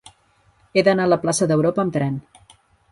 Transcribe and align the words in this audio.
He 0.79 0.83
d'anar 0.89 1.07
a 1.11 1.13
la 1.13 1.21
plaça 1.27 1.51
d'Europa 1.53 1.87
amb 1.87 1.99
tren. 2.01 2.21